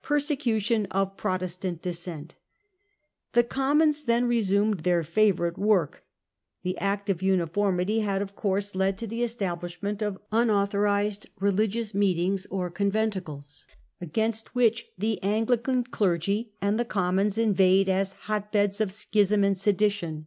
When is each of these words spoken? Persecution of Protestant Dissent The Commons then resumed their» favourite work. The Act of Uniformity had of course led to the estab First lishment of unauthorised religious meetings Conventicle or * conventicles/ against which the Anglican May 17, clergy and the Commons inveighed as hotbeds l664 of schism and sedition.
Persecution 0.00 0.86
of 0.86 1.18
Protestant 1.18 1.82
Dissent 1.82 2.34
The 3.34 3.44
Commons 3.44 4.04
then 4.04 4.24
resumed 4.24 4.84
their» 4.84 5.04
favourite 5.18 5.58
work. 5.58 6.02
The 6.62 6.78
Act 6.78 7.10
of 7.10 7.20
Uniformity 7.20 8.00
had 8.00 8.22
of 8.22 8.34
course 8.34 8.74
led 8.74 8.96
to 8.96 9.06
the 9.06 9.20
estab 9.20 9.60
First 9.60 9.82
lishment 9.82 10.00
of 10.00 10.16
unauthorised 10.32 11.26
religious 11.40 11.92
meetings 11.92 12.46
Conventicle 12.46 12.64
or 12.64 12.70
* 12.70 12.70
conventicles/ 12.70 13.66
against 14.00 14.54
which 14.54 14.88
the 14.96 15.22
Anglican 15.22 15.80
May 15.80 15.92
17, 15.92 15.92
clergy 15.92 16.52
and 16.62 16.80
the 16.80 16.86
Commons 16.86 17.36
inveighed 17.36 17.90
as 17.90 18.12
hotbeds 18.14 18.78
l664 18.78 18.80
of 18.80 18.92
schism 18.92 19.44
and 19.44 19.58
sedition. 19.58 20.24